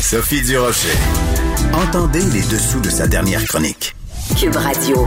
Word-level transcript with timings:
Sophie 0.00 0.42
Durocher. 0.42 0.96
Entendez 1.74 2.20
les 2.32 2.42
dessous 2.42 2.80
de 2.80 2.88
sa 2.88 3.06
dernière 3.06 3.44
chronique. 3.44 3.94
Cube 4.38 4.56
Radio. 4.56 5.06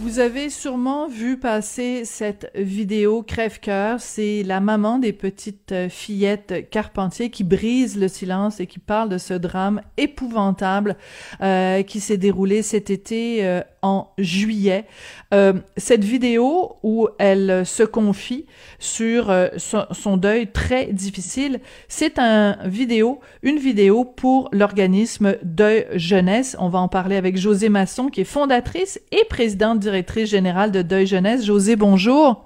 Vous 0.00 0.20
avez 0.20 0.48
sûrement 0.48 1.06
vu 1.06 1.38
passer 1.38 2.04
cette 2.04 2.50
vidéo 2.54 3.22
crève-cœur. 3.22 4.00
C'est 4.00 4.42
la 4.42 4.58
maman 4.58 4.98
des 4.98 5.12
petites 5.12 5.74
fillettes 5.88 6.70
Carpentier 6.70 7.30
qui 7.30 7.44
brise 7.44 7.98
le 7.98 8.08
silence 8.08 8.58
et 8.58 8.66
qui 8.66 8.78
parle 8.78 9.08
de 9.08 9.18
ce 9.18 9.34
drame 9.34 9.80
épouvantable 9.96 10.96
euh, 11.40 11.82
qui 11.82 12.00
s'est 12.00 12.16
déroulé 12.16 12.62
cet 12.62 12.90
été 12.90 13.44
euh, 13.44 13.60
en 13.82 14.08
juillet. 14.18 14.86
Euh, 15.34 15.54
cette 15.76 16.04
vidéo 16.04 16.76
où 16.82 17.08
elle 17.18 17.64
se 17.66 17.82
confie 17.82 18.46
sur 18.78 19.30
euh, 19.30 19.48
son, 19.56 20.16
deuil 20.16 20.50
très 20.50 20.86
difficile, 20.86 21.60
c'est 21.88 22.18
un 22.18 22.58
vidéo, 22.64 23.20
une 23.42 23.58
vidéo 23.58 24.04
pour 24.04 24.48
l'organisme 24.52 25.36
Deuil 25.42 25.86
Jeunesse. 25.94 26.56
On 26.58 26.68
va 26.68 26.78
en 26.78 26.88
parler 26.88 27.16
avec 27.16 27.36
José 27.36 27.68
Masson, 27.68 28.08
qui 28.08 28.22
est 28.22 28.24
fondatrice 28.24 29.00
et 29.12 29.24
présidente 29.24 29.78
directrice 29.78 30.30
générale 30.30 30.72
de 30.72 30.82
Deuil 30.82 31.06
Jeunesse. 31.06 31.44
José, 31.44 31.76
bonjour. 31.76 32.44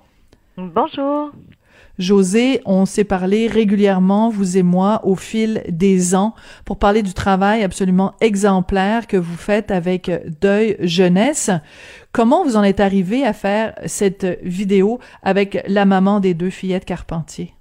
Bonjour. 0.57 1.33
José, 1.99 2.61
on 2.65 2.87
s'est 2.87 3.05
parlé 3.05 3.47
régulièrement, 3.47 4.31
vous 4.31 4.57
et 4.57 4.63
moi, 4.63 5.01
au 5.05 5.15
fil 5.15 5.63
des 5.69 6.15
ans, 6.15 6.35
pour 6.65 6.79
parler 6.79 7.03
du 7.03 7.13
travail 7.13 7.63
absolument 7.63 8.15
exemplaire 8.21 9.07
que 9.07 9.17
vous 9.17 9.37
faites 9.37 9.71
avec 9.71 10.11
Deuil 10.41 10.77
Jeunesse. 10.81 11.51
Comment 12.13 12.45
vous 12.45 12.57
en 12.57 12.63
êtes 12.63 12.81
arrivé 12.81 13.25
à 13.25 13.33
faire 13.33 13.75
cette 13.87 14.27
vidéo 14.43 15.01
avec 15.23 15.63
la 15.67 15.85
maman 15.85 16.21
des 16.21 16.35
deux 16.35 16.51
fillettes 16.51 16.85
Carpentier? 16.85 17.55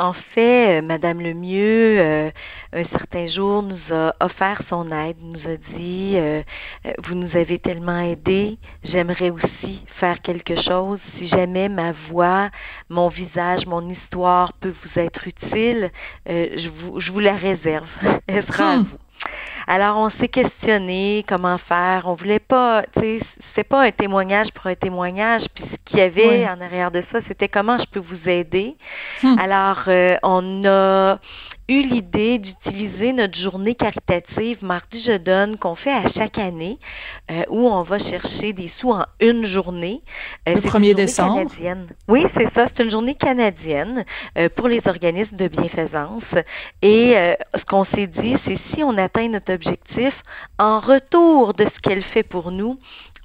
En 0.00 0.12
fait, 0.12 0.78
euh, 0.78 0.82
Madame 0.82 1.20
Lemieux, 1.20 1.98
euh, 1.98 2.30
un 2.72 2.84
certain 2.84 3.26
jour, 3.26 3.64
nous 3.64 3.80
a 3.90 4.14
offert 4.20 4.62
son 4.68 4.92
aide, 4.92 5.16
nous 5.20 5.40
a 5.40 5.56
dit 5.76 6.12
euh, 6.14 6.42
Vous 7.04 7.16
nous 7.16 7.36
avez 7.36 7.58
tellement 7.58 7.98
aidés, 7.98 8.58
j'aimerais 8.84 9.30
aussi 9.30 9.82
faire 9.98 10.22
quelque 10.22 10.62
chose. 10.62 11.00
Si 11.16 11.26
jamais 11.26 11.68
ma 11.68 11.92
voix, 12.10 12.50
mon 12.88 13.08
visage, 13.08 13.66
mon 13.66 13.90
histoire 13.90 14.52
peut 14.54 14.74
vous 14.84 15.00
être 15.00 15.26
utile, 15.26 15.90
je, 16.26 16.68
vous, 16.68 17.00
je 17.00 17.10
vous 17.10 17.20
la 17.20 17.34
réserve. 17.34 17.88
Elle 18.28 18.46
sera 18.46 18.74
à 18.74 18.76
hmm. 18.76 18.82
vous. 18.82 18.98
Alors, 19.70 19.98
on 19.98 20.08
s'est 20.18 20.28
questionné 20.28 21.26
comment 21.28 21.58
faire. 21.58 22.04
On 22.06 22.14
voulait 22.14 22.38
pas, 22.38 22.84
tu 22.94 23.00
sais, 23.00 23.20
c'est 23.54 23.64
pas 23.64 23.82
un 23.82 23.90
témoignage 23.90 24.48
pour 24.54 24.66
un 24.66 24.74
témoignage. 24.74 25.42
Puis 25.54 25.64
ce 25.70 25.76
qu'il 25.84 25.98
y 25.98 26.00
avait 26.00 26.48
en 26.48 26.58
arrière 26.62 26.90
de 26.90 27.04
ça, 27.12 27.18
c'était 27.28 27.48
comment 27.48 27.78
je 27.78 27.84
peux 27.92 28.00
vous 28.00 28.28
aider. 28.28 28.76
Hmm. 29.22 29.38
Alors, 29.38 29.82
euh, 29.88 30.16
on 30.22 30.64
a 30.64 31.18
eu 31.68 31.82
l'idée 31.82 32.38
d'utiliser 32.38 33.12
notre 33.12 33.38
journée 33.38 33.74
caritative 33.74 34.58
Mardi 34.62 35.02
Je 35.02 35.18
donne 35.18 35.58
qu'on 35.58 35.74
fait 35.74 35.92
à 35.92 36.10
chaque 36.12 36.38
année, 36.38 36.78
euh, 37.30 37.44
où 37.50 37.68
on 37.68 37.82
va 37.82 37.98
chercher 37.98 38.52
des 38.54 38.72
sous 38.78 38.90
en 38.90 39.04
une 39.20 39.46
journée. 39.46 40.00
Euh, 40.48 40.54
Le 40.54 40.60
1er 40.62 40.94
décembre? 40.94 41.36
Canadienne. 41.36 41.88
Oui, 42.08 42.24
c'est 42.34 42.52
ça. 42.54 42.68
C'est 42.74 42.84
une 42.84 42.90
journée 42.90 43.14
canadienne 43.14 44.04
euh, 44.38 44.48
pour 44.56 44.68
les 44.68 44.80
organismes 44.86 45.36
de 45.36 45.48
bienfaisance. 45.48 46.24
Et 46.82 47.14
ce 47.54 47.64
qu'on 47.66 47.84
s'est 47.86 48.06
dit, 48.06 48.36
c'est 48.44 48.58
si 48.72 48.82
on 48.82 48.96
atteint 48.96 49.28
notre 49.28 49.52
objectif, 49.52 50.14
en 50.58 50.80
retour 50.80 51.54
de 51.54 51.64
ce 51.64 51.80
qu'elle 51.80 52.02
fait 52.02 52.22
pour 52.22 52.50
nous, 52.50 52.78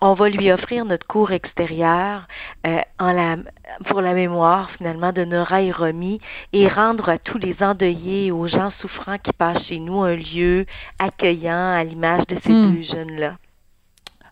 on 0.04 0.16
va 0.16 0.28
lui 0.28 0.52
offrir 0.52 0.84
notre 0.84 1.08
cours 1.08 1.32
extérieur 1.32 2.28
euh, 2.68 2.80
en 3.00 3.14
la, 3.14 3.38
pour 3.86 4.02
la 4.02 4.14
mémoire 4.14 4.70
finalement 4.78 5.14
de 5.14 5.23
Nora 5.23 5.62
et 5.62 5.72
Romy 5.72 6.20
et 6.52 6.68
rendre 6.68 7.08
à 7.08 7.18
tous 7.18 7.38
les 7.38 7.56
endeuillés 7.62 8.26
et 8.26 8.31
aux 8.31 8.48
gens 8.48 8.74
souffrants 8.81 9.18
qui 9.18 9.31
passent 9.31 9.64
chez 9.64 9.80
nous 9.80 10.02
un 10.02 10.18
lieu 10.18 10.66
accueillant 11.00 11.72
à 11.72 11.86
l'image 11.86 12.28
de 12.28 12.38
ces 12.44 12.52
hmm. 12.52 12.76
deux 12.76 12.84
jeunes-là. 12.84 13.38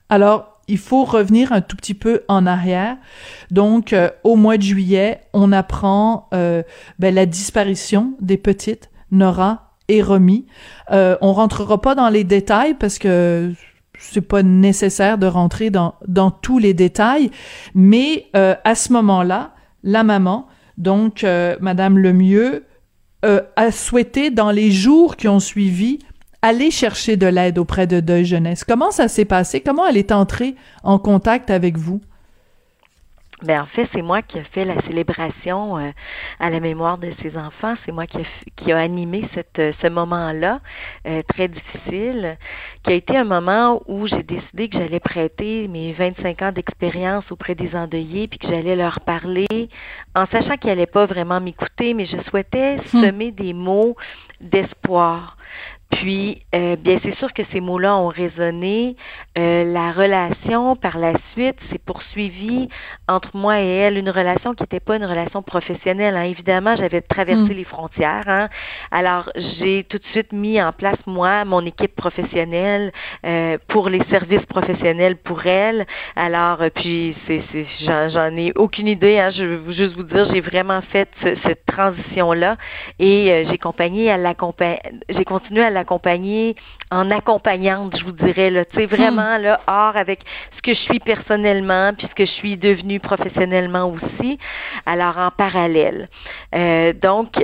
Alors, 0.09 0.59
il 0.67 0.77
faut 0.77 1.05
revenir 1.05 1.53
un 1.53 1.61
tout 1.61 1.77
petit 1.77 1.93
peu 1.93 2.23
en 2.27 2.45
arrière. 2.45 2.97
Donc, 3.49 3.93
euh, 3.93 4.09
au 4.25 4.35
mois 4.35 4.57
de 4.57 4.63
juillet, 4.63 5.21
on 5.31 5.53
apprend 5.53 6.27
euh, 6.33 6.63
ben, 6.99 7.15
la 7.15 7.25
disparition 7.25 8.13
des 8.19 8.37
petites 8.37 8.89
Nora 9.09 9.71
et 9.87 10.01
Romy. 10.01 10.47
on 10.89 11.33
rentrera 11.33 11.79
pas 11.79 11.95
dans 11.95 12.09
les 12.09 12.25
détails 12.25 12.75
parce 12.75 12.97
que 12.99 13.53
c'est 14.01 14.21
pas 14.21 14.43
nécessaire 14.43 15.17
de 15.17 15.27
rentrer 15.27 15.69
dans, 15.69 15.93
tous 16.41 16.59
les 16.59 16.73
détails, 16.73 17.31
mais 17.75 18.27
euh, 18.35 18.55
à 18.63 18.75
ce 18.75 18.91
moment-là, 18.93 19.53
la 19.83 20.03
maman, 20.03 20.47
donc 20.77 21.23
euh, 21.23 21.55
Madame 21.61 21.97
Lemieux, 21.97 22.65
euh, 23.23 23.41
a 23.55 23.71
souhaité 23.71 24.31
dans 24.31 24.51
les 24.51 24.71
jours 24.71 25.15
qui 25.15 25.27
ont 25.27 25.39
suivi 25.39 25.99
aller 26.41 26.71
chercher 26.71 27.17
de 27.17 27.27
l'aide 27.27 27.59
auprès 27.59 27.85
de 27.85 27.99
Deuil 27.99 28.25
Jeunesse. 28.25 28.63
Comment 28.63 28.89
ça 28.89 29.07
s'est 29.07 29.25
passé? 29.25 29.61
Comment 29.61 29.85
elle 29.85 29.97
est 29.97 30.11
entrée 30.11 30.55
en 30.83 30.97
contact 30.97 31.51
avec 31.51 31.77
vous? 31.77 32.01
Ben 33.43 33.61
en 33.61 33.65
fait, 33.65 33.89
c'est 33.93 34.01
moi 34.03 34.21
qui 34.21 34.37
ai 34.37 34.43
fait 34.43 34.65
la 34.65 34.79
célébration 34.83 35.77
euh, 35.77 35.91
à 36.39 36.49
la 36.49 36.59
mémoire 36.59 36.97
de 36.99 37.11
ces 37.21 37.35
enfants. 37.35 37.73
C'est 37.85 37.91
moi 37.91 38.05
qui 38.05 38.17
a, 38.17 38.21
qui 38.55 38.71
a 38.71 38.77
animé 38.77 39.27
cette, 39.33 39.57
euh, 39.57 39.71
ce 39.81 39.87
moment-là 39.87 40.59
euh, 41.07 41.23
très 41.27 41.47
difficile, 41.47 42.37
qui 42.83 42.91
a 42.91 42.93
été 42.93 43.17
un 43.17 43.23
moment 43.23 43.81
où 43.87 44.05
j'ai 44.05 44.21
décidé 44.21 44.69
que 44.69 44.77
j'allais 44.77 44.99
prêter 44.99 45.67
mes 45.67 45.91
25 45.93 46.41
ans 46.43 46.51
d'expérience 46.51 47.31
auprès 47.31 47.55
des 47.55 47.75
endeuillés, 47.75 48.27
puis 48.27 48.37
que 48.37 48.47
j'allais 48.47 48.75
leur 48.75 48.99
parler, 48.99 49.47
en 50.15 50.27
sachant 50.27 50.57
qu'ils 50.57 50.69
n'allaient 50.69 50.85
pas 50.85 51.07
vraiment 51.07 51.41
m'écouter, 51.41 51.95
mais 51.95 52.05
je 52.05 52.17
souhaitais 52.29 52.77
hmm. 52.77 53.01
semer 53.01 53.31
des 53.31 53.53
mots 53.53 53.95
d'espoir. 54.39 55.37
Puis, 55.91 56.41
euh, 56.55 56.75
bien, 56.77 56.99
c'est 57.03 57.15
sûr 57.15 57.33
que 57.33 57.43
ces 57.51 57.59
mots-là 57.59 57.95
ont 57.97 58.07
résonné. 58.07 58.95
Euh, 59.37 59.65
la 59.65 59.91
relation, 59.91 60.75
par 60.75 60.97
la 60.97 61.13
suite, 61.33 61.57
s'est 61.69 61.81
poursuivie 61.85 62.69
entre 63.07 63.35
moi 63.35 63.61
et 63.61 63.67
elle, 63.67 63.97
une 63.97 64.09
relation 64.09 64.53
qui 64.53 64.63
n'était 64.63 64.79
pas 64.79 64.95
une 64.95 65.05
relation 65.05 65.41
professionnelle. 65.41 66.15
Hein. 66.15 66.23
Évidemment, 66.23 66.75
j'avais 66.75 67.01
traversé 67.01 67.53
mm. 67.53 67.57
les 67.57 67.63
frontières. 67.65 68.23
Hein. 68.27 68.47
Alors, 68.91 69.29
j'ai 69.59 69.83
tout 69.83 69.97
de 69.97 70.05
suite 70.05 70.31
mis 70.31 70.61
en 70.61 70.71
place, 70.71 70.97
moi, 71.05 71.45
mon 71.45 71.65
équipe 71.65 71.95
professionnelle 71.95 72.91
euh, 73.25 73.57
pour 73.67 73.89
les 73.89 74.03
services 74.05 74.45
professionnels 74.47 75.17
pour 75.17 75.45
elle. 75.45 75.85
Alors, 76.15 76.59
puis, 76.73 77.15
c'est, 77.27 77.43
c'est, 77.51 77.67
j'en, 77.81 78.35
ai 78.37 78.53
aucune 78.55 78.87
idée. 78.87 79.19
Hein. 79.19 79.31
Je 79.31 79.43
veux 79.43 79.73
juste 79.73 79.95
vous 79.95 80.03
dire, 80.03 80.31
j'ai 80.33 80.41
vraiment 80.41 80.81
fait 80.81 81.09
cette 81.21 81.65
transition-là 81.65 82.57
et 82.97 83.45
j'ai 83.47 83.53
accompagné 83.53 84.09
à 84.09 84.17
j'ai 85.09 85.25
continué 85.25 85.63
à 85.63 85.69
la 85.69 85.80
accompagner 85.81 86.55
en 86.91 87.09
accompagnante, 87.09 87.97
je 87.97 88.03
vous 88.03 88.11
dirais, 88.11 88.49
là, 88.49 88.65
tu 88.65 88.75
sais, 88.75 88.85
vraiment, 88.85 89.37
là, 89.37 89.61
hors 89.67 89.95
avec 89.95 90.19
ce 90.57 90.61
que 90.61 90.73
je 90.73 90.79
suis 90.79 90.99
personnellement, 90.99 91.93
puis 91.97 92.07
ce 92.07 92.15
que 92.15 92.25
je 92.25 92.31
suis 92.31 92.57
devenue 92.57 92.99
professionnellement 92.99 93.89
aussi, 93.89 94.37
alors 94.85 95.17
en 95.17 95.31
parallèle. 95.31 96.09
Euh, 96.53 96.91
donc, 96.91 97.41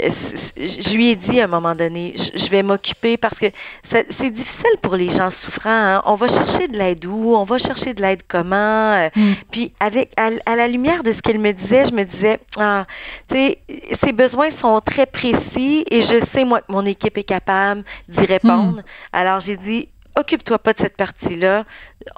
je 0.58 0.90
lui 0.94 1.12
ai 1.12 1.16
dit 1.16 1.40
à 1.40 1.46
un 1.46 1.48
moment 1.48 1.76
donné, 1.76 2.16
je, 2.36 2.50
vais 2.50 2.62
m'occuper 2.62 3.16
parce 3.16 3.38
que 3.40 3.48
c'est 3.90 4.30
difficile 4.30 4.78
pour 4.82 4.96
les 4.96 5.16
gens 5.16 5.32
souffrants. 5.46 5.70
Hein. 5.70 6.02
On 6.06 6.16
va 6.16 6.28
chercher 6.28 6.68
de 6.68 6.78
l'aide 6.78 7.06
où? 7.06 7.36
On 7.36 7.46
va 7.46 7.58
chercher 7.58 7.94
de 7.94 8.02
l'aide 8.02 8.22
comment? 8.28 8.56
Euh, 8.56 9.10
hmm. 9.16 9.34
Puis, 9.52 9.74
avec 9.80 10.12
à, 10.18 10.56
la 10.56 10.68
lumière 10.68 11.04
de 11.04 11.14
ce 11.14 11.22
qu'elle 11.22 11.40
me 11.40 11.54
disait, 11.54 11.88
je 11.88 11.94
me 11.94 12.04
disais, 12.04 12.40
ah, 12.58 12.86
tu 13.30 13.36
sais, 13.36 13.60
ses 14.04 14.12
besoins 14.12 14.50
sont 14.62 14.82
très 14.82 15.06
précis 15.06 15.86
et 15.90 16.02
je 16.02 16.26
sais, 16.34 16.44
moi, 16.44 16.62
que 16.62 16.72
mon 16.72 16.86
équipe 16.86 17.18
est 17.18 17.24
capable 17.24 17.84
d'y 18.10 18.26
répondre. 18.28 18.80
Hmm. 18.80 18.84
Alors, 19.14 19.40
j'ai 19.42 19.58
dit, 19.58 19.90
occupe-toi 20.18 20.60
pas 20.60 20.74
de 20.74 20.80
cette 20.80 20.98
partie-là. 20.98 21.66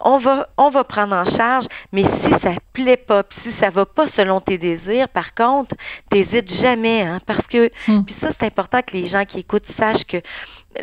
On 0.04 0.18
va, 0.20 0.50
on 0.58 0.70
va 0.70 0.84
prendre 0.84 1.16
en 1.16 1.26
charge, 1.38 1.66
mais 1.92 2.04
si 2.04 2.30
ça 2.42 2.54
plaît 2.74 2.98
pas, 2.98 3.24
si 3.44 3.52
ça 3.60 3.70
va 3.70 3.86
pas 3.86 4.08
selon 4.16 4.42
tes 4.42 4.58
désirs, 4.58 5.10
par 5.10 5.34
contre, 5.34 5.76
t'hésites 6.10 6.54
jamais, 6.62 7.02
hein, 7.02 7.20
parce 7.26 7.46
que, 7.48 7.72
hmm. 7.88 8.04
puis 8.04 8.16
ça, 8.22 8.30
c'est 8.40 8.46
important 8.46 8.82
que 8.82 8.94
les 8.94 9.08
gens 9.10 9.26
qui 9.26 9.40
écoutent 9.40 9.70
sachent 9.78 10.06
que 10.06 10.18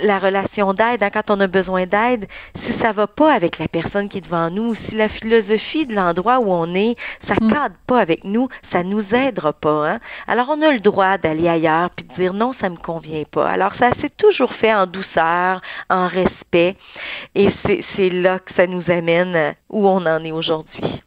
la 0.02 0.18
relation 0.18 0.74
d'aide, 0.74 1.02
hein, 1.02 1.10
quand 1.12 1.30
on 1.30 1.40
a 1.40 1.46
besoin 1.46 1.86
d'aide, 1.86 2.26
si 2.64 2.78
ça 2.80 2.92
va 2.92 3.06
pas 3.06 3.32
avec 3.32 3.58
la 3.58 3.68
personne 3.68 4.08
qui 4.08 4.18
est 4.18 4.22
devant 4.22 4.50
nous, 4.50 4.74
si 4.74 4.94
la 4.94 5.08
philosophie 5.08 5.86
de 5.86 5.94
l'endroit 5.94 6.38
où 6.40 6.50
on 6.50 6.74
est, 6.74 6.96
ça 7.26 7.34
mm. 7.40 7.52
cadre 7.52 7.74
pas 7.86 8.00
avec 8.00 8.24
nous, 8.24 8.48
ça 8.72 8.82
nous 8.82 9.04
aidera 9.12 9.52
pas. 9.52 9.90
Hein? 9.90 10.00
Alors 10.26 10.46
on 10.50 10.62
a 10.62 10.72
le 10.72 10.80
droit 10.80 11.18
d'aller 11.18 11.48
ailleurs 11.48 11.90
puis 11.90 12.06
de 12.06 12.14
dire 12.14 12.32
non, 12.32 12.54
ça 12.60 12.68
me 12.68 12.76
convient 12.76 13.24
pas. 13.30 13.48
Alors 13.48 13.74
ça 13.76 13.90
s'est 14.00 14.12
toujours 14.16 14.52
fait 14.54 14.74
en 14.74 14.86
douceur, 14.86 15.60
en 15.90 16.08
respect, 16.08 16.76
et 17.34 17.48
c'est 17.96 18.10
là 18.10 18.38
que 18.38 18.54
ça 18.54 18.66
nous 18.66 18.84
amène 18.88 19.54
où 19.70 19.86
on 19.88 20.04
en 20.06 20.24
est 20.24 20.32
aujourd'hui. 20.32 21.02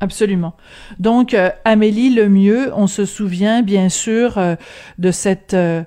Absolument. 0.00 0.54
Donc, 0.98 1.32
euh, 1.34 1.50
Amélie 1.64 2.10
Lemieux, 2.14 2.72
on 2.74 2.86
se 2.86 3.06
souvient 3.06 3.62
bien 3.62 3.88
sûr 3.88 4.36
euh, 4.36 4.54
de 4.98 5.10
cette 5.10 5.54
euh, 5.54 5.82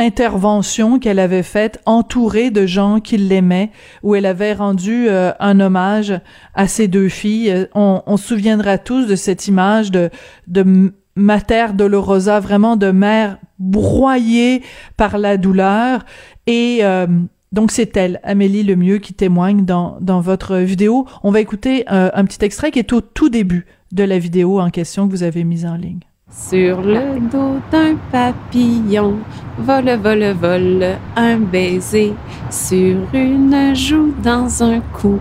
intervention 0.00 0.98
qu'elle 0.98 1.18
avait 1.18 1.44
faite 1.44 1.80
entourée 1.84 2.50
de 2.50 2.66
gens 2.66 2.98
qui 3.00 3.18
l'aimaient, 3.18 3.70
où 4.02 4.14
elle 4.14 4.26
avait 4.26 4.54
rendu 4.54 5.08
euh, 5.08 5.30
un 5.38 5.60
hommage 5.60 6.18
à 6.54 6.66
ses 6.66 6.88
deux 6.88 7.08
filles. 7.08 7.68
On, 7.74 8.02
on, 8.06 8.16
se 8.16 8.28
souviendra 8.28 8.78
tous 8.78 9.06
de 9.06 9.14
cette 9.14 9.46
image 9.46 9.90
de, 9.90 10.10
de 10.48 10.92
Mater 11.16 11.66
Dolorosa, 11.74 12.40
vraiment 12.40 12.76
de 12.76 12.90
mère 12.90 13.38
broyée 13.58 14.62
par 14.96 15.18
la 15.18 15.36
douleur 15.36 16.04
et 16.46 16.78
euh, 16.82 17.06
donc 17.52 17.72
c'est 17.72 17.96
elle, 17.96 18.20
Amélie 18.22 18.62
Lemieux, 18.62 18.98
qui 18.98 19.12
témoigne 19.12 19.64
dans, 19.64 19.98
dans 20.00 20.20
votre 20.20 20.56
vidéo. 20.56 21.06
On 21.22 21.30
va 21.30 21.40
écouter 21.40 21.84
euh, 21.90 22.10
un 22.14 22.24
petit 22.24 22.44
extrait 22.44 22.70
qui 22.70 22.78
est 22.78 22.92
au 22.92 23.00
tout 23.00 23.28
début 23.28 23.66
de 23.92 24.04
la 24.04 24.18
vidéo 24.18 24.60
en 24.60 24.70
question 24.70 25.06
que 25.06 25.12
vous 25.12 25.24
avez 25.24 25.44
mise 25.44 25.66
en 25.66 25.74
ligne. 25.74 26.00
Sur 26.32 26.80
le 26.82 27.18
dos 27.28 27.60
d'un 27.72 27.96
papillon, 28.12 29.18
vole, 29.58 29.96
vole, 29.96 30.32
vole, 30.32 30.96
un 31.16 31.38
baiser 31.38 32.14
sur 32.48 32.96
une 33.12 33.74
joue 33.74 34.14
dans 34.22 34.62
un 34.62 34.80
cou. 34.80 35.20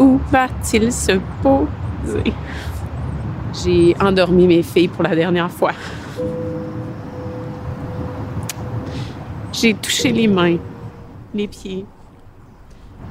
Où 0.00 0.20
va-t-il 0.30 0.92
se 0.92 1.12
poser? 1.42 2.32
J'ai 3.62 3.96
endormi 4.00 4.48
mes 4.48 4.62
filles 4.62 4.88
pour 4.88 5.04
la 5.04 5.14
dernière 5.14 5.50
fois. 5.50 5.72
J'ai 9.52 9.74
touché 9.74 10.12
les 10.12 10.26
mains, 10.26 10.58
les 11.34 11.48
pieds, 11.48 11.86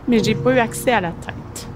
mais 0.08 0.22
j'ai 0.24 0.36
pas 0.36 0.54
eu 0.54 0.60
accès 0.60 0.92
à 0.92 1.02
la 1.02 1.12
tête. 1.12 1.68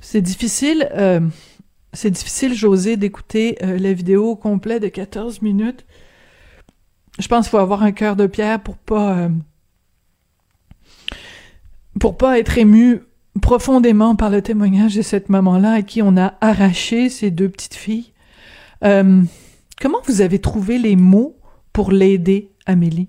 C'est 0.00 0.22
difficile. 0.22 0.88
Euh, 0.94 1.20
c'est 1.94 2.10
difficile, 2.10 2.54
José, 2.54 2.96
d'écouter 2.96 3.56
euh, 3.62 3.78
la 3.78 3.92
vidéo 3.92 4.30
au 4.30 4.36
complet 4.36 4.80
de 4.80 4.88
14 4.88 5.42
minutes. 5.42 5.86
Je 7.18 7.28
pense 7.28 7.46
qu'il 7.46 7.52
faut 7.52 7.58
avoir 7.58 7.82
un 7.82 7.92
cœur 7.92 8.16
de 8.16 8.26
pierre 8.26 8.60
pour 8.60 8.76
pas 8.76 9.18
euh, 9.18 9.28
pour 12.00 12.16
pas 12.16 12.38
être 12.38 12.58
ému 12.58 13.02
profondément 13.40 14.16
par 14.16 14.30
le 14.30 14.42
témoignage 14.42 14.96
de 14.96 15.02
cette 15.02 15.28
maman-là 15.28 15.72
à 15.72 15.82
qui 15.82 16.02
on 16.02 16.16
a 16.16 16.34
arraché 16.40 17.08
ses 17.08 17.30
deux 17.30 17.48
petites 17.48 17.74
filles. 17.74 18.12
Euh, 18.84 19.22
comment 19.80 19.98
vous 20.06 20.20
avez 20.20 20.40
trouvé 20.40 20.78
les 20.78 20.96
mots 20.96 21.36
pour 21.72 21.92
l'aider, 21.92 22.50
Amélie? 22.66 23.08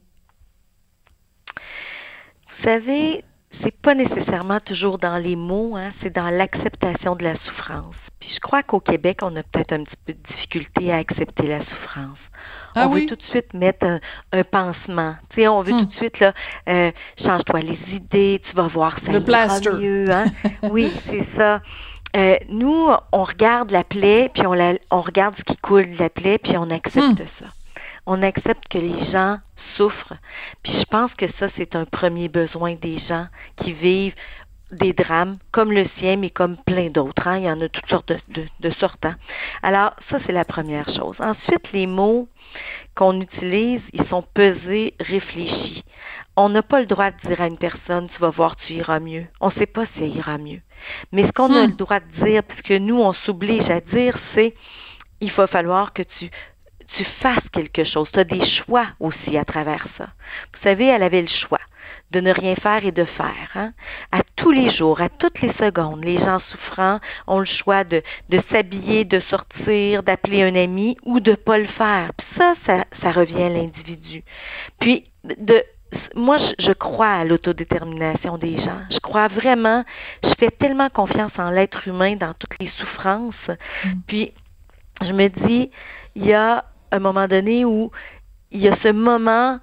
Vous 2.58 2.64
savez, 2.64 3.24
c'est 3.64 3.76
pas 3.82 3.96
nécessairement 3.96 4.60
toujours 4.60 4.98
dans 4.98 5.18
les 5.18 5.36
mots, 5.36 5.76
hein, 5.76 5.92
c'est 6.02 6.14
dans 6.14 6.30
l'acceptation 6.30 7.16
de 7.16 7.24
la 7.24 7.36
souffrance. 7.40 7.96
Puis 8.26 8.34
je 8.34 8.40
crois 8.40 8.64
qu'au 8.64 8.80
Québec, 8.80 9.20
on 9.22 9.36
a 9.36 9.44
peut-être 9.44 9.72
un 9.74 9.84
petit 9.84 9.96
peu 10.04 10.14
de 10.14 10.20
difficulté 10.34 10.92
à 10.92 10.98
accepter 10.98 11.48
la 11.48 11.60
souffrance. 11.60 12.18
Ah 12.74 12.88
on 12.88 12.90
veut 12.90 13.06
tout 13.06 13.16
de 13.16 13.22
suite 13.30 13.54
mettre 13.54 13.86
un, 14.32 14.44
pansement. 14.44 15.16
Tu 15.30 15.42
sais, 15.42 15.48
on 15.48 15.62
veut 15.62 15.74
Hmm. 15.74 15.80
tout 15.82 15.86
de 15.86 15.94
suite 15.94 16.20
là, 16.20 16.34
euh, 16.68 16.92
change-toi 17.24 17.60
les 17.60 17.80
idées, 17.94 18.42
tu 18.50 18.56
vas 18.56 18.68
voir 18.68 18.98
ça 19.06 19.12
Le 19.12 19.24
plaster. 19.24 19.74
mieux. 19.74 20.10
Hein? 20.12 20.26
oui, 20.64 20.92
c'est 21.06 21.28
ça. 21.38 21.62
Euh, 22.16 22.38
nous, 22.50 22.90
on 23.12 23.24
regarde 23.24 23.70
la 23.70 23.84
plaie, 23.84 24.32
puis 24.34 24.48
on, 24.48 24.54
la, 24.54 24.74
on 24.90 25.02
regarde 25.02 25.36
ce 25.38 25.44
qui 25.44 25.58
coule 25.58 25.92
de 25.92 26.00
la 26.00 26.10
plaie, 26.10 26.40
puis 26.40 26.58
on 26.58 26.70
accepte 26.72 27.20
ça. 27.40 27.46
On 28.08 28.24
accepte 28.24 28.68
que 28.70 28.80
les 28.80 29.12
gens 29.12 29.38
souffrent. 29.78 30.14
Puis 30.64 30.74
je 30.80 30.86
pense 30.86 31.14
que 31.14 31.26
ça, 31.40 31.48
c'est 31.58 31.76
un 31.76 31.86
premier 31.86 32.28
besoin 32.28 32.74
des 32.76 32.98
gens 33.08 33.28
qui 33.58 33.74
vivent 33.74 34.16
des 34.72 34.94
drames 34.94 35.38
comme 35.52 35.72
le 35.72 35.86
sien, 35.98 36.18
mais 36.18 36.30
comme 36.30 36.58
plein 36.66 36.90
d'autres. 36.90 37.28
Hein? 37.28 37.38
Il 37.38 37.44
y 37.46 37.50
en 37.52 37.62
a 37.62 37.70
toutes 37.70 37.88
sortes 37.88 38.10
de, 38.10 38.18
de, 38.30 38.48
de 38.60 38.70
sortes. 38.76 39.06
hein. 39.06 39.16
Alors, 39.64 39.94
ça, 40.10 40.18
c'est 40.26 40.32
la 40.32 40.46
première 40.46 40.88
chose. 40.94 41.16
Ensuite, 41.20 41.72
les 41.72 41.88
mots 41.88 42.28
qu'on 42.96 43.20
utilise, 43.22 43.82
ils 43.94 44.06
sont 44.08 44.24
pesés, 44.34 44.94
réfléchis. 45.00 45.84
On 46.38 46.50
n'a 46.50 46.62
pas 46.64 46.80
le 46.82 46.86
droit 46.86 47.12
de 47.12 47.18
dire 47.28 47.42
à 47.42 47.48
une 47.48 47.58
personne, 47.58 48.10
tu 48.10 48.20
vas 48.20 48.30
voir, 48.30 48.56
tu 48.56 48.74
iras 48.74 49.00
mieux. 49.00 49.26
On 49.40 49.48
ne 49.48 49.54
sait 49.54 49.66
pas 49.66 49.86
si 49.94 50.04
elle 50.04 50.16
ira 50.16 50.38
mieux. 50.38 50.62
Mais 51.12 51.26
ce 51.28 51.32
qu'on 51.32 51.54
a 51.56 51.66
Hmm. 51.66 51.68
le 51.68 51.74
droit 51.76 52.00
de 52.00 52.26
dire, 52.26 52.44
puisque 52.44 52.72
nous, 52.72 53.00
on 53.00 53.14
s'oblige 53.14 53.70
à 53.70 53.80
dire, 53.82 54.18
c'est 54.34 54.54
il 55.22 55.32
va 55.32 55.48
falloir 55.48 55.94
que 55.94 56.04
tu, 56.04 56.30
tu 56.98 57.04
fasses 57.22 57.48
quelque 57.54 57.84
chose. 57.86 58.10
Tu 58.12 58.20
as 58.20 58.24
des 58.26 58.46
choix 58.46 58.88
aussi 59.00 59.38
à 59.38 59.46
travers 59.46 59.86
ça. 59.98 60.08
Vous 60.54 60.60
savez, 60.64 60.86
elle 60.88 61.04
avait 61.04 61.22
le 61.22 61.28
choix 61.28 61.60
de 62.16 62.22
ne 62.22 62.32
rien 62.32 62.56
faire 62.56 62.86
et 62.86 62.94
de 62.94 63.04
faire. 63.04 63.50
Hein? 63.56 63.74
À 64.14 64.22
tous 64.38 64.52
les 64.52 64.70
jours, 64.70 65.02
à 65.02 65.10
toutes 65.10 65.42
les 65.42 65.52
secondes, 65.54 66.02
les 66.02 66.18
gens 66.18 66.40
souffrants 66.50 67.00
ont 67.28 67.40
le 67.40 67.46
choix 67.46 67.84
de, 67.84 68.02
de 68.30 68.42
s'habiller, 68.50 69.04
de 69.04 69.20
sortir, 69.20 70.02
d'appeler 70.02 70.44
un 70.44 70.56
ami 70.56 70.96
ou 71.04 71.20
de 71.20 71.34
pas 71.36 71.58
le 71.58 71.68
faire. 71.68 72.12
Puis 72.18 72.28
ça, 72.38 72.54
ça, 72.66 72.86
ça 73.02 73.12
revient 73.12 73.44
à 73.44 73.50
l'individu. 73.50 74.24
Puis, 74.80 75.12
de, 75.26 75.62
moi, 76.16 76.38
je, 76.38 76.68
je 76.68 76.72
crois 76.72 77.12
à 77.12 77.26
l'autodétermination 77.26 78.38
des 78.38 78.60
gens. 78.60 78.80
Je 78.92 79.00
crois 79.00 79.28
vraiment, 79.28 79.84
je 80.24 80.34
fais 80.40 80.52
tellement 80.52 80.90
confiance 80.90 81.34
en 81.38 81.52
l'être 81.52 81.86
humain 81.86 82.16
dans 82.16 82.34
toutes 82.34 82.58
les 82.62 82.72
souffrances. 82.78 83.52
Puis, 84.08 84.32
je 85.02 85.12
me 85.12 85.28
dis, 85.28 85.70
il 86.16 86.26
y 86.26 86.34
a 86.34 86.64
un 86.94 87.00
moment 87.00 87.28
donné 87.28 87.66
où 87.66 87.92
il 88.52 88.62
y 88.62 88.70
a 88.70 88.78
ce 88.78 88.88
moment 88.88 89.60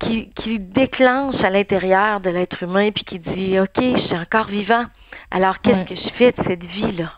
qui, 0.00 0.30
qui 0.42 0.58
déclenche 0.58 1.36
à 1.42 1.50
l'intérieur 1.50 2.20
de 2.20 2.30
l'être 2.30 2.62
humain 2.62 2.90
puis 2.94 3.04
qui 3.04 3.18
dit 3.18 3.58
OK, 3.58 3.68
je 3.76 4.00
suis 4.06 4.16
encore 4.16 4.46
vivant. 4.46 4.84
Alors 5.30 5.60
qu'est-ce 5.60 5.76
Ouais. 5.76 5.84
que 5.84 5.94
je 5.96 6.08
fais 6.16 6.32
de 6.32 6.42
cette 6.46 6.64
vie-là? 6.64 7.12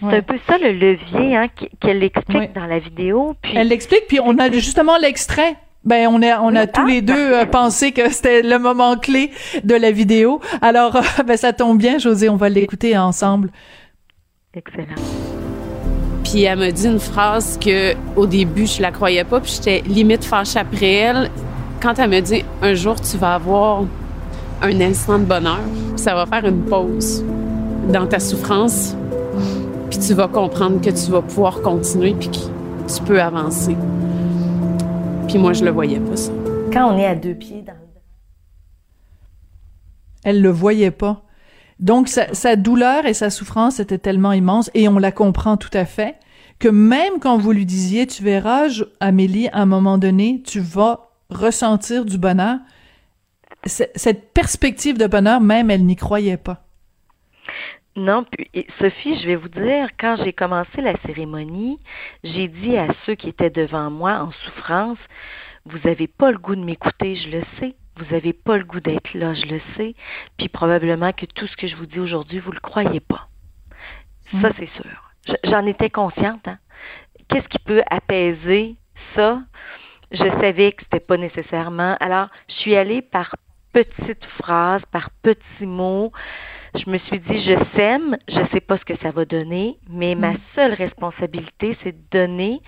C'est 0.00 0.06
Ouais. 0.06 0.16
un 0.18 0.22
peu 0.22 0.38
ça 0.46 0.58
le 0.58 0.72
levier 0.72 1.36
hein, 1.36 1.46
qu'elle 1.80 2.02
explique 2.02 2.36
Ouais. 2.38 2.50
dans 2.54 2.66
la 2.66 2.78
vidéo. 2.78 3.34
Puis 3.42 3.52
Elle 3.56 3.68
l'explique, 3.68 4.06
puis 4.08 4.20
on 4.20 4.38
a 4.38 4.50
justement 4.50 4.96
l'extrait. 4.98 5.56
Ben, 5.84 6.08
on 6.08 6.20
a, 6.22 6.40
on 6.40 6.54
a 6.56 6.62
Oui, 6.62 6.68
tous 6.72 6.80
ah, 6.82 6.88
les 6.88 7.02
deux 7.02 7.32
euh, 7.34 7.46
pensé 7.46 7.92
que 7.92 8.08
c'était 8.10 8.42
le 8.42 8.58
moment 8.58 8.96
clé 8.96 9.30
de 9.62 9.74
la 9.76 9.92
vidéo. 9.92 10.40
Alors, 10.60 10.96
euh, 11.18 11.22
ben, 11.24 11.36
ça 11.36 11.52
tombe 11.52 11.78
bien, 11.78 11.98
José, 11.98 12.28
on 12.28 12.36
va 12.36 12.48
l'écouter 12.48 12.96
ensemble. 12.98 13.50
excellent. 14.54 14.94
Puis 16.24 16.42
elle 16.42 16.58
m'a 16.58 16.70
dit 16.72 16.86
une 16.88 16.98
phrase 16.98 17.56
que 17.58 17.94
au 18.16 18.26
début 18.26 18.66
je 18.66 18.82
la 18.82 18.90
croyais 18.90 19.22
pas, 19.24 19.40
puis 19.40 19.52
j'étais 19.56 19.82
limite 19.86 20.24
fâchée 20.24 20.58
après 20.58 20.92
elle. 20.92 21.30
Quand 21.80 21.98
elle 21.98 22.10
me 22.10 22.20
dit 22.20 22.44
un 22.62 22.74
jour 22.74 23.00
tu 23.00 23.16
vas 23.16 23.34
avoir 23.34 23.84
un 24.62 24.80
instant 24.80 25.18
de 25.18 25.24
bonheur, 25.24 25.60
puis 25.94 25.98
ça 26.02 26.14
va 26.14 26.26
faire 26.26 26.44
une 26.46 26.64
pause 26.64 27.24
dans 27.92 28.06
ta 28.06 28.18
souffrance, 28.18 28.96
puis 29.90 29.98
tu 29.98 30.14
vas 30.14 30.28
comprendre 30.28 30.80
que 30.80 30.90
tu 30.90 31.10
vas 31.10 31.22
pouvoir 31.22 31.60
continuer, 31.62 32.14
puis 32.18 32.28
que 32.30 32.92
tu 32.92 33.02
peux 33.04 33.20
avancer. 33.20 33.76
Puis 35.28 35.38
moi 35.38 35.52
je 35.52 35.64
le 35.64 35.70
voyais 35.70 36.00
pas 36.00 36.16
ça. 36.16 36.32
Quand 36.72 36.92
on 36.92 36.98
est 36.98 37.06
à 37.06 37.14
deux 37.14 37.34
pieds 37.34 37.62
dans 37.62 37.72
le 37.72 37.78
Elle 40.24 40.42
le 40.42 40.50
voyait 40.50 40.90
pas. 40.90 41.22
Donc, 41.78 42.08
sa, 42.08 42.32
sa 42.34 42.56
douleur 42.56 43.04
et 43.06 43.14
sa 43.14 43.30
souffrance 43.30 43.80
étaient 43.80 43.98
tellement 43.98 44.32
immenses, 44.32 44.70
et 44.74 44.88
on 44.88 44.98
la 44.98 45.12
comprend 45.12 45.56
tout 45.56 45.70
à 45.72 45.84
fait, 45.84 46.16
que 46.58 46.68
même 46.68 47.20
quand 47.20 47.36
vous 47.38 47.52
lui 47.52 47.66
disiez, 47.66 48.06
tu 48.06 48.22
verras, 48.24 48.68
je- 48.68 48.84
Amélie, 48.98 49.48
à 49.52 49.60
un 49.60 49.66
moment 49.66 49.98
donné, 49.98 50.42
tu 50.44 50.58
vas 50.58 51.05
ressentir 51.30 52.04
du 52.04 52.18
bonheur, 52.18 52.58
cette 53.64 54.32
perspective 54.32 54.96
de 54.98 55.06
bonheur, 55.06 55.40
même, 55.40 55.70
elle 55.70 55.84
n'y 55.84 55.96
croyait 55.96 56.36
pas. 56.36 56.62
Non, 57.96 58.24
puis 58.24 58.66
Sophie, 58.78 59.18
je 59.20 59.26
vais 59.26 59.36
vous 59.36 59.48
dire, 59.48 59.88
quand 59.98 60.16
j'ai 60.22 60.32
commencé 60.34 60.82
la 60.82 60.94
cérémonie, 61.06 61.78
j'ai 62.22 62.46
dit 62.48 62.76
à 62.76 62.88
ceux 63.06 63.14
qui 63.14 63.28
étaient 63.30 63.50
devant 63.50 63.90
moi 63.90 64.18
en 64.20 64.30
souffrance, 64.32 64.98
vous 65.64 65.78
n'avez 65.84 66.06
pas 66.06 66.30
le 66.30 66.38
goût 66.38 66.54
de 66.54 66.62
m'écouter, 66.64 67.16
je 67.16 67.30
le 67.30 67.42
sais. 67.58 67.74
Vous 67.98 68.04
n'avez 68.12 68.34
pas 68.34 68.58
le 68.58 68.64
goût 68.64 68.80
d'être 68.80 69.14
là, 69.14 69.32
je 69.32 69.46
le 69.46 69.60
sais. 69.76 69.94
Puis 70.36 70.50
probablement 70.50 71.12
que 71.12 71.24
tout 71.24 71.46
ce 71.46 71.56
que 71.56 71.66
je 71.66 71.74
vous 71.76 71.86
dis 71.86 71.98
aujourd'hui, 71.98 72.38
vous 72.38 72.52
le 72.52 72.60
croyez 72.60 73.00
pas. 73.00 73.28
Ça, 74.42 74.50
c'est 74.58 74.68
sûr. 74.74 75.12
Je- 75.26 75.50
J'en 75.50 75.64
étais 75.64 75.88
consciente. 75.88 76.46
Hein? 76.46 76.58
Qu'est-ce 77.28 77.48
qui 77.48 77.58
peut 77.58 77.82
apaiser 77.90 78.76
ça? 79.14 79.40
Je 80.12 80.24
savais 80.40 80.72
que 80.72 80.82
c'était 80.84 81.00
pas 81.00 81.16
nécessairement. 81.16 81.96
Alors, 82.00 82.28
je 82.48 82.54
suis 82.54 82.76
allée 82.76 83.02
par 83.02 83.34
petites 83.72 84.24
phrases, 84.38 84.82
par 84.90 85.10
petits 85.22 85.66
mots. 85.66 86.12
Je 86.74 86.88
me 86.90 86.98
suis 86.98 87.18
dit, 87.20 87.42
je 87.42 87.56
sème, 87.74 88.16
je 88.28 88.40
sais 88.52 88.60
pas 88.60 88.78
ce 88.78 88.84
que 88.84 88.96
ça 89.02 89.10
va 89.10 89.24
donner, 89.24 89.78
mais 89.90 90.14
ma 90.14 90.34
seule 90.54 90.74
responsabilité, 90.74 91.76
c'est 91.82 91.92
de 91.92 92.18
donner 92.18 92.60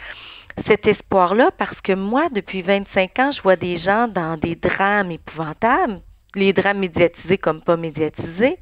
cet 0.66 0.86
espoir-là 0.86 1.50
parce 1.56 1.80
que 1.82 1.92
moi, 1.92 2.28
depuis 2.34 2.62
25 2.62 3.18
ans, 3.18 3.32
je 3.32 3.42
vois 3.42 3.56
des 3.56 3.78
gens 3.78 4.08
dans 4.08 4.36
des 4.36 4.54
drames 4.54 5.10
épouvantables, 5.10 6.00
les 6.34 6.52
drames 6.52 6.78
médiatisés 6.78 7.38
comme 7.38 7.62
pas 7.62 7.76
médiatisés. 7.76 8.58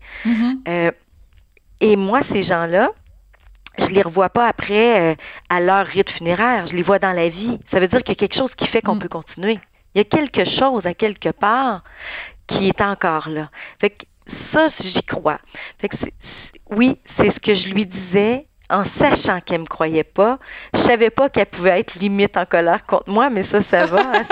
Euh, 0.69 0.91
et 1.81 1.97
moi, 1.97 2.21
ces 2.33 2.45
gens-là, 2.45 2.91
je 3.79 3.87
les 3.87 4.03
revois 4.03 4.29
pas 4.31 4.47
après 4.49 5.13
euh, 5.13 5.15
à 5.49 5.61
leur 5.61 5.87
rite 5.87 6.11
funéraire. 6.11 6.67
Je 6.69 6.75
les 6.77 6.83
vois 6.83 6.99
dans 6.99 7.13
la 7.13 7.29
vie. 7.29 7.59
Ça 7.71 7.81
veut 7.81 7.89
dire 7.89 8.01
qu'il 8.03 8.11
y 8.11 8.13
a 8.13 8.21
quelque 8.27 8.37
chose 8.39 8.55
qui 8.57 8.67
fait 8.69 8.81
qu'on 8.83 8.97
Mm. 8.97 9.01
peut 9.01 9.09
continuer. 9.09 9.59
Il 9.95 9.99
y 9.99 10.01
a 10.01 10.05
quelque 10.05 10.45
chose 10.59 10.85
à 10.87 10.95
quelque 10.95 11.31
part 11.31 11.83
qui 12.49 12.69
est 12.69 12.81
encore 12.81 13.29
là. 13.29 13.49
Fait 13.81 13.91
que 13.91 14.05
ça, 14.53 14.69
j'y 14.81 15.03
crois. 15.03 15.39
Fait 15.79 15.89
que 15.89 15.97
oui, 16.71 16.99
c'est 17.17 17.31
ce 17.33 17.39
que 17.41 17.55
je 17.55 17.69
lui 17.69 17.87
disais 17.87 18.47
en 18.69 18.85
sachant 18.99 19.41
qu'elle 19.43 19.61
me 19.61 19.67
croyait 19.67 20.03
pas. 20.03 20.39
Je 20.75 20.81
savais 20.83 21.11
pas 21.11 21.29
qu'elle 21.29 21.47
pouvait 21.47 21.79
être 21.81 21.95
limite 22.01 22.37
en 22.37 22.45
colère 22.47 22.85
contre 22.87 23.09
moi, 23.09 23.31
mais 23.31 23.45
ça, 23.45 23.63
ça 23.71 23.87
va. 23.87 24.01
hein. 24.01 24.25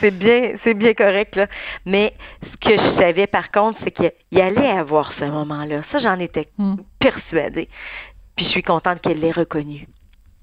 C'est- 0.00 0.10
bien, 0.10 0.52
c'est 0.64 0.72
bien 0.74 0.94
correct 0.94 1.36
là. 1.36 1.46
Mais 1.84 2.14
ce 2.42 2.56
que 2.68 2.74
je 2.74 2.98
savais 3.00 3.26
par 3.26 3.50
contre, 3.50 3.78
c'est 3.84 3.90
qu'il 3.90 4.12
y 4.32 4.40
allait 4.40 4.70
avoir 4.70 5.12
ce 5.12 5.24
moment-là. 5.24 5.82
Ça, 5.92 5.98
j'en 5.98 6.18
étais 6.18 6.48
Mm. 6.56 6.76
persuadée. 6.98 7.68
Puis 8.36 8.46
je 8.46 8.50
suis 8.50 8.62
contente 8.62 9.00
qu'elle 9.00 9.20
l'ait 9.20 9.32
reconnu. 9.32 9.88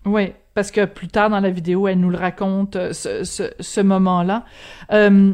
Oui, 0.08 0.32
parce 0.53 0.72
que 0.72 0.86
plus 0.86 1.08
tard 1.08 1.29
dans 1.29 1.39
la 1.39 1.50
vidéo, 1.50 1.88
elle 1.88 2.00
nous 2.00 2.10
le 2.10 2.17
raconte, 2.17 2.75
euh, 2.75 2.94
ce, 2.94 3.24
ce, 3.60 3.82
moment-là. 3.82 4.46
Euh, 4.91 5.34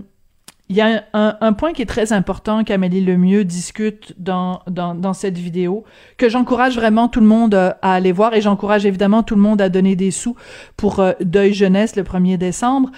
il 0.69 0.75
y 0.75 0.81
a 0.81 1.03
un, 1.13 1.53
point 1.53 1.74
qui 1.74 1.83
est 1.83 1.88
très 1.88 2.13
important 2.13 2.63
qu'Amélie 2.63 3.01
Lemieux 3.01 3.43
discute 3.43 4.15
dans, 4.17 4.62
dans, 4.65 4.95
dans 4.95 5.13
cette 5.13 5.38
vidéo, 5.38 5.83
que 6.17 6.29
j'encourage 6.29 6.75
vraiment 6.75 7.10
tout 7.10 7.19
le 7.19 7.27
monde 7.27 7.53
euh, 7.53 7.72
à 7.81 7.93
aller 7.93 8.12
voir 8.12 8.33
et 8.33 8.41
j'encourage 8.41 8.86
évidemment 8.86 9.22
tout 9.22 9.36
le 9.36 9.41
monde 9.41 9.62
à 9.62 9.69
donner 9.69 9.95
des 9.95 10.10
sous 10.10 10.36
pour 10.77 11.03
Deuil 11.19 11.53
Jeunesse 11.53 11.95
le 11.95 12.03
1er 12.03 12.38
décembre. 12.38 12.89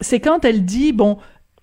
C'est 0.00 0.20
quand 0.20 0.44
elle 0.44 0.64
dit, 0.64 0.92
bon, 0.92 1.18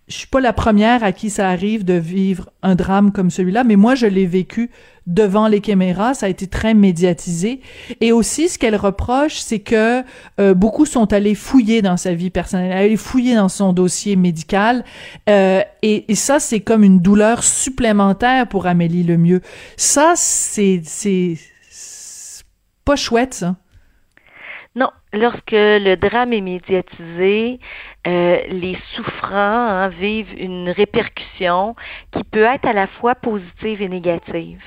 je 0.08 0.16
suis 0.16 0.28
pas 0.28 0.40
la 0.40 0.54
première 0.54 1.04
à 1.04 1.12
qui 1.12 1.30
ça 1.30 1.50
arrive 1.50 1.84
de 1.84 1.94
vivre 1.94 2.50
un 2.62 2.76
drame 2.76 3.12
comme 3.12 3.30
celui-là, 3.30 3.64
mais 3.64 3.76
moi 3.76 3.96
je 3.96 4.06
l'ai 4.06 4.26
vécu 4.26 4.70
devant 5.08 5.48
les 5.48 5.62
caméras, 5.62 6.14
ça 6.14 6.26
a 6.26 6.30
été 6.30 6.48
très 6.48 6.74
médiatisé. 6.74 7.62
Et 8.02 8.12
aussi, 8.12 8.50
ce 8.50 8.58
qu'elle 8.58 8.76
reproche, 8.76 9.36
c'est 9.36 9.60
que 9.60 10.04
euh, 10.40 10.54
beaucoup 10.54 10.86
sont 10.86 11.14
allés 11.14 11.36
fouiller 11.36 11.82
dans 11.82 11.98
sa 11.98 12.14
vie 12.14 12.30
personnelle, 12.30 12.72
allés 12.72 12.98
fouiller 12.98 13.36
dans 13.36 13.50
son 13.50 13.74
dossier 13.74 14.16
médical, 14.16 14.84
euh, 15.30 15.62
et, 15.82 16.12
et, 16.12 16.16
ça, 16.16 16.40
c'est 16.40 16.62
comme 16.62 16.84
une 16.84 17.00
douleur 17.00 17.44
supplémentaire 17.44 18.48
pour 18.48 18.66
Amélie 18.66 19.04
Lemieux. 19.04 19.42
Ça, 19.78 20.14
c'est 20.16 20.82
pas 22.84 22.96
chouette, 22.96 23.34
ça. 23.34 23.56
Non, 24.76 24.90
lorsque 25.14 25.52
le 25.52 25.96
drame 25.96 26.34
est 26.34 26.42
médiatisé, 26.42 27.60
euh, 28.08 28.38
les 28.50 28.78
souffrants 28.94 29.32
hein, 29.32 29.88
vivent 29.88 30.34
une 30.38 30.70
répercussion 30.70 31.76
qui 32.12 32.24
peut 32.26 32.44
être 32.44 32.66
à 32.66 32.74
la 32.74 32.88
fois 32.88 33.16
positive 33.16 33.82
et 33.82 33.88
négative. 33.88 34.62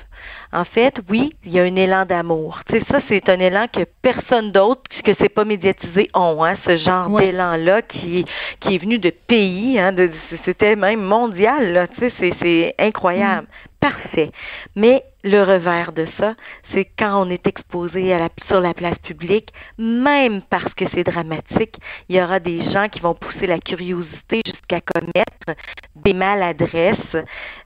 En 0.52 0.64
fait, 0.64 0.94
oui, 1.08 1.34
il 1.44 1.52
y 1.52 1.60
a 1.60 1.62
un 1.62 1.76
élan 1.76 2.06
d'amour. 2.06 2.60
Tu 2.68 2.78
sais, 2.78 2.84
ça, 2.90 3.00
c'est 3.08 3.28
un 3.28 3.38
élan 3.38 3.66
que 3.72 3.80
personne 4.02 4.52
d'autre, 4.52 4.82
que 5.04 5.12
c'est 5.18 5.28
pas 5.28 5.44
médiatisé, 5.44 6.10
ont, 6.14 6.44
hein, 6.44 6.56
ce 6.64 6.76
genre 6.78 7.10
ouais. 7.10 7.26
d'élan-là 7.26 7.82
qui, 7.82 8.24
qui 8.60 8.74
est 8.74 8.78
venu 8.78 8.98
de 8.98 9.10
pays, 9.10 9.78
hein, 9.78 9.92
de, 9.92 10.10
c'était 10.44 10.76
même 10.76 11.02
mondial, 11.02 11.72
là, 11.72 11.86
tu 11.88 12.10
sais, 12.10 12.32
c'est, 12.40 12.74
incroyable. 12.78 13.46
Mm. 13.46 13.68
Parfait. 13.80 14.32
Mais 14.74 15.04
le 15.24 15.42
revers 15.42 15.92
de 15.92 16.06
ça, 16.18 16.34
c'est 16.72 16.88
quand 16.98 17.22
on 17.22 17.30
est 17.30 17.46
exposé 17.46 18.12
à 18.12 18.18
la, 18.18 18.28
sur 18.46 18.60
la 18.60 18.74
place 18.74 18.98
publique, 18.98 19.52
même 19.76 20.42
parce 20.42 20.72
que 20.74 20.84
c'est 20.94 21.04
dramatique, 21.04 21.76
il 22.08 22.16
y 22.16 22.22
aura 22.22 22.38
des 22.38 22.70
gens 22.70 22.88
qui 22.88 23.00
vont 23.00 23.14
pousser 23.14 23.46
la 23.46 23.58
curiosité 23.58 24.42
jusqu'à 24.46 24.80
commettre 24.80 25.60
des 25.96 26.12
maladresses, 26.12 27.16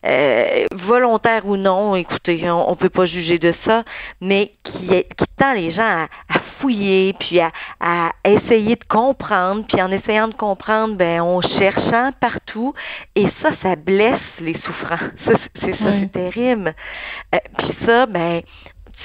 euh, 0.04 0.64
volontaires 0.72 1.46
ou 1.46 1.56
non, 1.56 1.94
écoutez, 1.94 2.50
on, 2.50 2.70
on 2.70 2.76
peut 2.76 2.88
pas 2.88 3.06
juger 3.06 3.38
de 3.38 3.54
ça, 3.64 3.84
mais 4.20 4.52
qui, 4.64 4.88
qui 4.88 5.24
tend 5.36 5.52
les 5.52 5.72
gens 5.72 5.82
à, 5.82 6.08
à 6.28 6.40
fouiller, 6.60 7.14
puis 7.18 7.40
à, 7.40 7.52
à, 7.80 8.12
essayer 8.24 8.76
de 8.76 8.84
comprendre, 8.88 9.64
puis 9.66 9.82
en 9.82 9.90
essayant 9.90 10.28
de 10.28 10.34
comprendre, 10.34 10.94
ben 10.94 11.20
on 11.20 11.40
cherche 11.40 11.92
hein, 11.92 12.12
partout, 12.20 12.74
et 13.14 13.26
ça, 13.42 13.50
ça 13.62 13.76
blesse 13.76 14.20
les 14.40 14.54
souffrants. 14.64 14.96
Ça, 15.24 15.32
c'est 15.60 15.76
ça, 15.76 15.84
oui. 15.84 16.00
c'est 16.00 16.12
terrible. 16.12 16.74
Euh, 17.34 17.38
puis 17.58 17.76
ça, 17.86 18.06
ben 18.06 18.42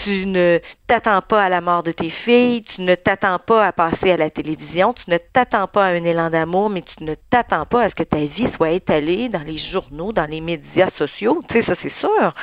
tu 0.04 0.26
ne 0.26 0.60
t'attends 0.88 1.22
pas 1.22 1.44
à 1.44 1.50
la 1.50 1.62
mort 1.62 1.84
de 1.84 1.92
tes 1.92 2.10
filles, 2.10 2.64
tu 2.76 2.82
ne 2.82 2.96
t'attends 2.96 3.40
pas 3.40 3.66
à 3.66 3.72
passer 3.72 4.12
à 4.12 4.18
la 4.18 4.30
télévision, 4.30 4.94
tu 4.94 5.10
ne 5.10 5.18
t'attends 5.18 5.68
pas 5.68 5.86
à 5.86 5.90
un 5.90 6.04
élan 6.04 6.30
d'amour, 6.30 6.70
mais 6.70 6.84
tu 6.84 7.04
ne 7.04 7.16
t'attends 7.30 7.66
pas 7.66 7.84
à 7.84 7.90
ce 7.90 7.96
que 7.96 8.04
ta 8.04 8.18
vie 8.18 8.48
soit 8.56 8.72
étalée 8.72 9.30
dans 9.30 9.42
les 9.42 9.58
journaux, 9.58 10.12
dans 10.12 10.26
les 10.26 10.42
médias 10.42 10.90
sociaux, 10.98 11.42
tu 11.50 11.56
sais, 11.56 11.66
ça 11.66 11.74
c'est 11.82 11.94
sûr. 12.00 12.34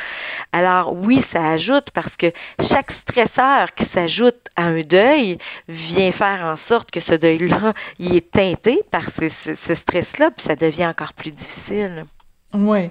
Alors 0.52 0.94
oui, 0.94 1.24
ça 1.32 1.52
ajoute 1.52 1.90
parce 1.94 2.14
que 2.16 2.32
chaque 2.68 2.92
stresseur 3.02 3.74
qui 3.74 3.86
s'ajoute 3.92 4.40
à 4.56 4.64
un 4.64 4.82
deuil 4.82 5.38
vient 5.68 6.12
faire 6.12 6.40
en 6.44 6.56
sorte 6.68 6.90
que 6.90 7.00
ce 7.00 7.14
deuil-là, 7.14 7.74
il 7.98 8.16
est 8.16 8.30
teinté 8.30 8.80
par 8.90 9.04
ce, 9.18 9.28
ce, 9.44 9.74
stress-là, 9.74 10.30
puis 10.30 10.46
ça 10.46 10.56
devient 10.56 10.86
encore 10.86 11.12
plus 11.14 11.32
difficile. 11.32 12.04
Oui. 12.52 12.90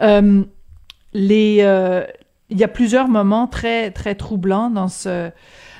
Euh, 0.00 0.42
les, 1.12 1.58
euh, 1.60 2.04
il 2.52 2.58
y 2.58 2.64
a 2.64 2.68
plusieurs 2.68 3.08
moments 3.08 3.46
très 3.46 3.90
très 3.90 4.14
troublants 4.14 4.70
dans 4.70 4.88
ce 4.88 5.30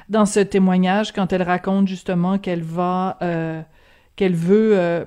dans 0.09 0.27
ce 0.27 0.41
témoignage 0.41 1.13
quand 1.13 1.33
elle 1.33 1.43
raconte 1.43 1.87
justement 1.87 2.39
qu'elle 2.39 2.63
va 2.63 3.19
euh, 3.23 3.61
qu'elle 4.17 4.35
veut 4.35 4.73
euh, 4.79 5.05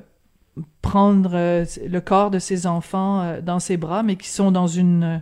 prendre 0.81 1.31
euh, 1.34 1.65
le 1.88 2.00
corps 2.01 2.29
de 2.29 2.39
ses 2.39 2.67
enfants 2.67 3.39
dans 3.41 3.60
ses 3.60 3.77
bras 3.77 4.03
mais 4.03 4.15
qui 4.15 4.29
sont 4.29 4.51
dans 4.51 4.67
une 4.67 5.22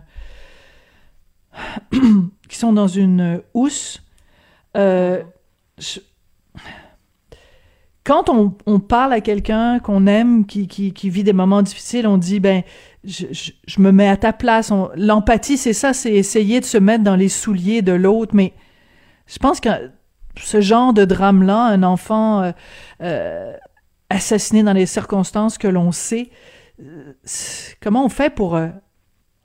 qui 2.48 2.58
sont 2.58 2.72
dans 2.72 2.88
une 2.88 3.40
housse. 3.54 4.02
Quand 8.04 8.28
on, 8.28 8.54
on, 8.66 8.80
parle 8.80 9.14
à 9.14 9.20
quelqu'un 9.20 9.78
qu'on 9.78 10.06
aime 10.06 10.44
qui, 10.46 10.68
qui, 10.68 10.92
qui 10.92 11.10
vit 11.10 11.24
des 11.24 11.32
moments 11.32 11.62
difficiles 11.62 12.06
on 12.06 12.18
dit 12.18 12.38
ben 12.38 12.62
je, 13.06 13.26
je, 13.30 13.52
je, 13.66 13.80
me 13.80 13.92
mets 13.92 14.08
à 14.08 14.16
ta 14.16 14.32
place. 14.32 14.72
L'empathie, 14.96 15.56
c'est 15.56 15.72
ça, 15.72 15.92
c'est 15.92 16.12
essayer 16.12 16.60
de 16.60 16.64
se 16.64 16.78
mettre 16.78 17.04
dans 17.04 17.16
les 17.16 17.28
souliers 17.28 17.82
de 17.82 17.92
l'autre. 17.92 18.34
Mais 18.34 18.54
je 19.26 19.38
pense 19.38 19.60
que 19.60 19.68
ce 20.36 20.60
genre 20.60 20.92
de 20.92 21.04
drame-là, 21.04 21.66
un 21.66 21.82
enfant 21.82 22.42
euh, 22.42 22.52
euh, 23.02 23.52
assassiné 24.10 24.62
dans 24.62 24.72
les 24.72 24.86
circonstances 24.86 25.58
que 25.58 25.68
l'on 25.68 25.92
sait, 25.92 26.30
euh, 26.82 27.12
comment 27.80 28.04
on 28.04 28.08
fait 28.08 28.34
pour... 28.34 28.58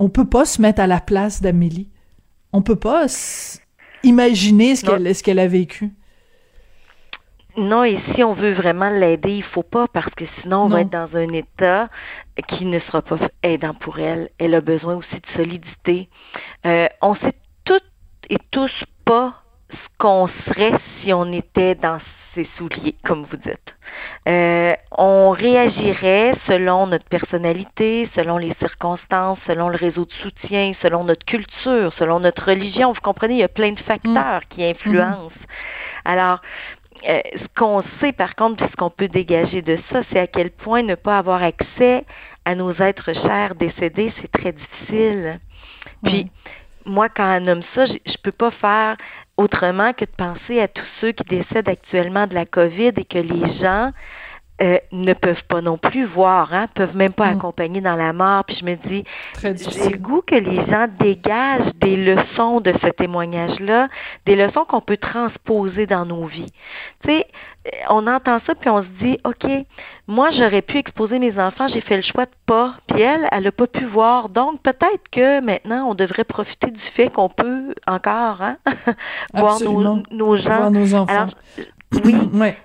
On 0.02 0.08
peut 0.08 0.30
pas 0.30 0.46
se 0.46 0.62
mettre 0.62 0.80
à 0.80 0.88
la 0.88 1.02
place 1.02 1.42
d'Amélie. 1.42 1.90
On 2.54 2.62
peut 2.62 2.78
pas 2.78 3.08
imaginer 4.04 4.78
ce 4.78 4.86
qu'elle 4.86 5.14
ce 5.14 5.22
qu'elle 5.22 5.40
a 5.40 5.48
vécu. 5.48 5.94
Non, 7.60 7.84
et 7.84 8.00
si 8.14 8.24
on 8.24 8.34
veut 8.34 8.54
vraiment 8.54 8.90
l'aider, 8.90 9.34
il 9.34 9.44
faut 9.44 9.64
pas 9.64 9.88
parce 9.92 10.14
que 10.16 10.24
sinon 10.42 10.64
on 10.64 10.70
non. 10.70 10.76
va 10.76 10.82
être 10.82 10.90
dans 10.90 11.14
un 11.16 11.34
état 11.34 11.90
qui 12.48 12.66
ne 12.66 12.80
sera 12.80 13.02
pas 13.02 13.18
aidant 13.44 13.74
pour 13.74 14.00
elle. 14.00 14.30
Elle 14.40 14.56
a 14.56 14.62
besoin 14.62 14.96
aussi 14.96 15.16
de 15.16 15.28
solidité. 15.36 16.10
Euh, 16.66 16.88
on 17.02 17.16
sait 17.16 17.34
toutes 17.66 17.84
et 18.30 18.38
tous 18.52 18.72
pas 19.04 19.34
ce 19.70 19.88
qu'on 19.98 20.30
serait 20.46 20.72
si 21.02 21.12
on 21.14 21.32
était 21.34 21.76
dans 21.76 22.00
ses 22.34 22.48
souliers, 22.58 22.96
comme 23.04 23.26
vous 23.26 23.38
dites. 23.38 23.76
Euh, 24.28 24.72
on 24.92 25.32
réagirait 25.32 26.36
selon 26.48 26.88
notre 26.88 27.06
personnalité, 27.06 28.10
selon 28.16 28.38
les 28.38 28.54
circonstances, 28.60 29.40
selon 29.48 29.68
le 29.68 29.76
réseau 29.76 30.06
de 30.06 30.14
soutien, 30.14 30.74
selon 30.82 31.04
notre 31.04 31.26
culture, 31.26 31.92
selon 31.98 32.22
notre 32.22 32.46
religion. 32.46 32.94
Vous 32.94 33.02
comprenez, 33.02 33.34
il 33.34 33.40
y 33.40 33.44
a 33.44 33.50
plein 33.50 33.74
de 33.74 33.80
facteurs 33.80 34.42
mmh. 34.42 34.48
qui 34.50 34.64
influencent. 34.64 35.26
Mmh. 35.26 36.06
Alors, 36.06 36.40
euh, 37.08 37.22
ce 37.36 37.48
qu'on 37.56 37.84
sait 38.00 38.12
par 38.12 38.36
contre, 38.36 38.58
puis 38.58 38.68
ce 38.72 38.76
qu'on 38.76 38.90
peut 38.90 39.08
dégager 39.08 39.62
de 39.62 39.78
ça, 39.92 40.02
c'est 40.12 40.20
à 40.20 40.28
quel 40.28 40.52
point 40.52 40.84
ne 40.84 40.96
pas 40.96 41.18
avoir 41.18 41.44
accès 41.44 42.06
à 42.46 42.56
nos 42.56 42.74
êtres 42.74 43.14
chers 43.14 43.56
décédés, 43.56 44.14
c'est 44.22 44.32
très 44.32 44.52
difficile. 44.52 45.40
Puis, 46.04 46.26
mmh. 46.26 46.92
moi, 46.92 47.10
quand 47.10 47.38
on 47.38 47.42
nomme 47.42 47.64
ça, 47.76 47.86
je, 47.86 47.94
je 48.06 48.18
peux 48.24 48.32
pas 48.32 48.52
faire 48.52 48.98
autrement 49.38 49.94
que 49.94 50.06
de 50.06 50.12
penser 50.18 50.60
à 50.60 50.68
tous 50.68 50.86
ceux 51.00 51.12
qui 51.12 51.24
décèdent 51.24 51.70
actuellement 51.70 52.28
de 52.28 52.34
la 52.34 52.46
COVID 52.46 52.92
et 52.98 53.06
que 53.06 53.20
les 53.20 53.58
gens 53.60 53.92
euh, 54.62 54.78
ne 54.92 55.14
peuvent 55.14 55.44
pas 55.48 55.62
non 55.62 55.78
plus 55.78 56.06
voir, 56.06 56.54
hein, 56.54 56.68
peuvent 56.74 56.96
même 56.96 57.14
pas 57.14 57.28
mmh. 57.32 57.38
accompagner 57.38 57.82
dans 57.82 57.96
la 57.96 58.14
mort. 58.14 58.44
Puis 58.46 58.58
je 58.60 58.66
me 58.66 58.76
dis, 58.76 59.04
j'ai 59.42 59.90
le 59.90 59.98
goût 59.98 60.22
que 60.22 60.36
les 60.36 60.66
gens 60.66 60.88
dégagent 61.00 61.74
des 61.76 61.96
leçons 61.96 62.60
de 62.60 62.74
ce 62.82 62.88
témoignage-là, 62.90 63.88
des 64.26 64.36
leçons 64.36 64.66
qu'on 64.66 64.82
peut 64.82 64.98
transposer 64.98 65.86
dans 65.86 66.06
nos 66.06 66.26
vies. 66.26 66.52
Tu 67.04 67.10
sais, 67.10 67.28
on 67.90 68.08
entend 68.08 68.40
ça 68.46 68.56
puis 68.56 68.70
on 68.70 68.84
se 68.84 68.88
dit, 69.02 69.18
ok, 69.24 69.50
moi 70.08 70.32
j'aurais 70.32 70.62
pu 70.62 70.78
exposer 70.78 71.20
mes 71.20 71.40
enfants, 71.40 71.68
j'ai 71.68 71.82
fait 71.82 71.98
le 71.98 72.04
choix 72.04 72.26
de 72.26 72.32
pas. 72.46 72.76
Puis 72.88 73.02
elle, 73.02 73.28
elle 73.32 73.48
a 73.48 73.52
pas 73.52 73.68
pu 73.68 73.86
voir. 73.86 74.30
Donc 74.30 74.62
peut-être 74.62 75.10
que 75.12 75.42
maintenant 75.42 75.90
on 75.90 75.96
devrait 75.96 76.24
profiter 76.24 76.72
du 76.72 76.82
fait 76.96 77.10
qu'on 77.10 77.30
peut 77.30 77.74
encore 77.88 78.42
hein, 78.42 78.58
voir 79.34 79.62
nos, 79.62 80.04
nos 80.12 80.38
gens. 80.38 80.58
Voir 80.58 80.72
nos 80.72 80.94
enfants. 80.96 81.14
Alors, 81.14 81.30
oui. 82.04 82.16
ouais. 82.34 82.58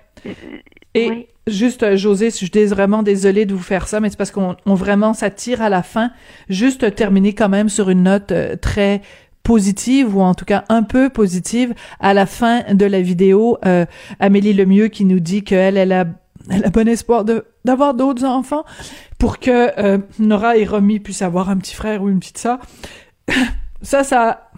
Et 0.95 1.09
oui. 1.09 1.27
juste, 1.45 1.83
euh, 1.83 1.95
José, 1.95 2.31
je 2.31 2.35
suis 2.35 2.65
vraiment 2.65 3.03
désolée 3.03 3.45
de 3.45 3.53
vous 3.53 3.61
faire 3.61 3.87
ça, 3.87 3.99
mais 3.99 4.09
c'est 4.09 4.17
parce 4.17 4.31
qu'on 4.31 4.55
on 4.65 4.73
vraiment, 4.73 5.13
ça 5.13 5.29
tire 5.29 5.61
à 5.61 5.69
la 5.69 5.83
fin. 5.83 6.11
Juste 6.49 6.95
terminer 6.95 7.33
quand 7.33 7.49
même 7.49 7.69
sur 7.69 7.89
une 7.89 8.03
note 8.03 8.31
euh, 8.31 8.55
très 8.55 9.01
positive 9.45 10.17
ou 10.17 10.21
en 10.21 10.33
tout 10.33 10.43
cas 10.43 10.65
un 10.67 10.83
peu 10.83 11.09
positive 11.09 11.73
à 12.01 12.13
la 12.13 12.25
fin 12.25 12.63
de 12.73 12.85
la 12.85 12.99
vidéo 13.01 13.57
euh, 13.63 13.85
Amélie 14.19 14.53
Lemieux 14.53 14.87
qui 14.87 15.05
nous 15.05 15.19
dit 15.19 15.43
qu'elle 15.43 15.77
elle 15.77 15.93
a 15.93 16.05
elle 16.49 16.65
a 16.65 16.69
bon 16.69 16.87
espoir 16.87 17.23
de 17.23 17.45
d'avoir 17.63 17.93
d'autres 17.93 18.25
enfants 18.25 18.65
pour 19.19 19.39
que 19.39 19.71
euh, 19.79 19.99
Nora 20.17 20.57
et 20.57 20.65
Romy 20.65 20.99
puissent 20.99 21.21
avoir 21.21 21.49
un 21.49 21.57
petit 21.57 21.75
frère 21.75 22.01
ou 22.01 22.09
une 22.09 22.19
petite 22.19 22.39
sœur 22.39 22.57
ça 23.83 24.03
ça 24.03 24.49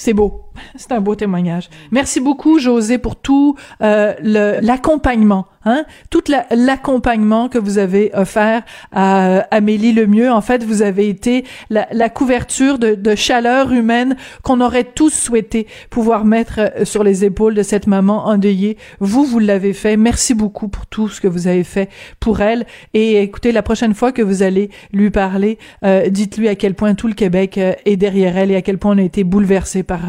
c'est 0.00 0.14
beau. 0.14 0.44
C'est 0.76 0.92
un 0.92 1.00
beau 1.02 1.14
témoignage. 1.14 1.68
Merci 1.90 2.20
beaucoup 2.20 2.58
José 2.58 2.96
pour 2.96 3.16
tout 3.16 3.56
euh, 3.82 4.14
l'accompagnement 4.62 5.46
hein, 5.64 5.84
tout 6.10 6.22
l'accompagnement 6.50 7.48
que 7.48 7.58
vous 7.58 7.78
avez 7.78 8.10
offert 8.14 8.62
à 8.92 9.40
Amélie 9.50 9.92
Lemieux. 9.92 10.30
En 10.30 10.40
fait, 10.40 10.64
vous 10.64 10.82
avez 10.82 11.08
été 11.08 11.44
la, 11.68 11.86
la 11.92 12.08
couverture 12.08 12.78
de, 12.78 12.94
de, 12.94 13.14
chaleur 13.14 13.72
humaine 13.72 14.16
qu'on 14.42 14.60
aurait 14.60 14.84
tous 14.84 15.12
souhaité 15.12 15.66
pouvoir 15.90 16.24
mettre 16.24 16.58
euh, 16.58 16.84
sur 16.84 17.04
les 17.04 17.24
épaules 17.24 17.54
de 17.54 17.62
cette 17.62 17.86
maman 17.86 18.26
endeuillée. 18.26 18.76
Vous, 19.00 19.24
vous 19.24 19.38
l'avez 19.38 19.72
fait. 19.72 19.96
Merci 19.96 20.34
beaucoup 20.34 20.68
pour 20.68 20.86
tout 20.86 21.08
ce 21.08 21.20
que 21.20 21.28
vous 21.28 21.46
avez 21.46 21.64
fait 21.64 21.90
pour 22.20 22.40
elle. 22.40 22.66
Et 22.94 23.20
écoutez, 23.20 23.52
la 23.52 23.62
prochaine 23.62 23.94
fois 23.94 24.12
que 24.12 24.22
vous 24.22 24.42
allez 24.42 24.70
lui 24.92 25.10
parler, 25.10 25.58
euh, 25.84 26.08
dites-lui 26.08 26.48
à 26.48 26.54
quel 26.54 26.74
point 26.74 26.94
tout 26.94 27.08
le 27.08 27.14
Québec 27.14 27.58
euh, 27.58 27.72
est 27.84 27.96
derrière 27.96 28.36
elle 28.36 28.50
et 28.50 28.56
à 28.56 28.62
quel 28.62 28.78
point 28.78 28.94
on 28.94 28.98
a 28.98 29.02
été 29.02 29.24
bouleversé 29.24 29.82
par 29.82 30.00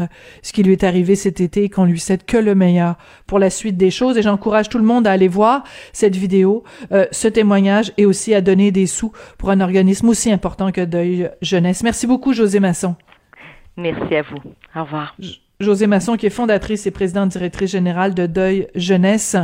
ce 0.42 0.52
qui 0.52 0.62
lui 0.62 0.72
est 0.72 0.84
arrivé 0.84 1.14
cet 1.16 1.40
été 1.40 1.64
et 1.64 1.68
qu'on 1.68 1.84
lui 1.84 2.00
souhaite 2.00 2.24
que 2.24 2.36
le 2.36 2.54
meilleur 2.54 2.96
pour 3.26 3.38
la 3.38 3.50
suite 3.50 3.76
des 3.76 3.90
choses. 3.90 4.16
Et 4.16 4.22
j'encourage 4.22 4.68
tout 4.68 4.78
le 4.78 4.84
monde 4.84 5.06
à 5.06 5.12
aller 5.12 5.28
voir 5.28 5.41
cette 5.92 6.16
vidéo, 6.16 6.64
ce 7.10 7.28
témoignage 7.28 7.92
et 7.96 8.06
aussi 8.06 8.34
à 8.34 8.40
donner 8.40 8.70
des 8.70 8.86
sous 8.86 9.12
pour 9.38 9.50
un 9.50 9.60
organisme 9.60 10.08
aussi 10.08 10.30
important 10.30 10.72
que 10.72 10.80
Deuil 10.80 11.30
Jeunesse. 11.40 11.82
Merci 11.82 12.06
beaucoup, 12.06 12.32
José 12.32 12.60
Masson. 12.60 12.96
Merci 13.76 14.14
à 14.14 14.22
vous. 14.22 14.36
Au 14.76 14.84
revoir. 14.84 15.16
José 15.60 15.86
Masson, 15.86 16.16
qui 16.16 16.26
est 16.26 16.30
fondatrice 16.30 16.86
et 16.86 16.90
présidente 16.90 17.30
directrice 17.30 17.70
générale 17.70 18.14
de 18.14 18.26
Deuil 18.26 18.66
Jeunesse. 18.74 19.36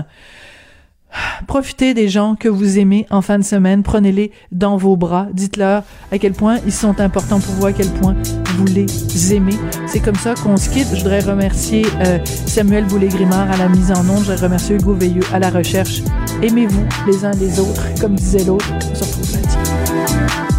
Profitez 1.46 1.94
des 1.94 2.08
gens 2.08 2.34
que 2.34 2.48
vous 2.48 2.78
aimez 2.78 3.06
en 3.10 3.22
fin 3.22 3.38
de 3.38 3.44
semaine, 3.44 3.82
prenez-les 3.82 4.32
dans 4.52 4.76
vos 4.76 4.96
bras, 4.96 5.28
dites-leur 5.32 5.82
à 6.12 6.18
quel 6.18 6.32
point 6.32 6.58
ils 6.66 6.72
sont 6.72 7.00
importants 7.00 7.40
pour 7.40 7.54
vous, 7.54 7.66
à 7.66 7.72
quel 7.72 7.88
point 7.88 8.14
vous 8.56 8.66
les 8.66 9.34
aimez. 9.34 9.56
C'est 9.86 10.00
comme 10.00 10.16
ça 10.16 10.34
qu'on 10.34 10.56
se 10.56 10.68
quitte. 10.68 10.88
Je 10.92 10.98
voudrais 10.98 11.20
remercier 11.20 11.86
euh, 12.04 12.18
Samuel 12.24 12.84
Boulay-Grimard 12.86 13.50
à 13.50 13.56
la 13.56 13.68
mise 13.68 13.90
en 13.90 14.00
onde, 14.00 14.24
je 14.24 14.30
voudrais 14.30 14.46
remercier 14.46 14.76
Hugo 14.76 14.94
Veilleux 14.94 15.24
à 15.32 15.38
la 15.38 15.50
recherche. 15.50 16.02
Aimez-vous 16.42 16.86
les 17.06 17.24
uns 17.24 17.32
les 17.32 17.58
autres, 17.58 17.86
comme 18.00 18.14
disait 18.14 18.44
l'autre. 18.44 18.66
On 18.90 18.94
se. 18.94 20.57